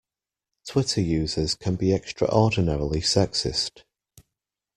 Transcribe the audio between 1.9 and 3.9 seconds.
extraordinarily sexist